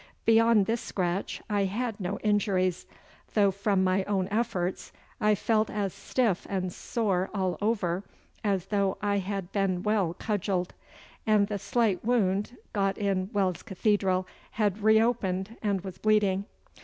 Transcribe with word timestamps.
Beyond 0.25 0.65
this 0.65 0.81
scratch 0.81 1.43
I 1.47 1.65
had 1.65 1.99
no 1.99 2.17
injuries, 2.21 2.87
though 3.35 3.51
from 3.51 3.83
my 3.83 4.03
own 4.05 4.27
efforts 4.29 4.91
I 5.19 5.35
felt 5.35 5.69
as 5.69 5.93
stiff 5.93 6.47
and 6.49 6.73
sore 6.73 7.29
all 7.35 7.55
over 7.61 8.03
as 8.43 8.65
though 8.69 8.97
I 9.03 9.19
had 9.19 9.51
been 9.51 9.83
well 9.83 10.15
cudgelled, 10.15 10.73
and 11.27 11.45
the 11.49 11.59
slight 11.59 12.03
wound 12.03 12.57
got 12.73 12.97
in 12.97 13.29
Wells 13.31 13.61
Cathedral 13.61 14.25
had 14.53 14.81
reopened 14.81 15.55
and 15.61 15.81
was 15.81 15.99
bleeding. 15.99 16.45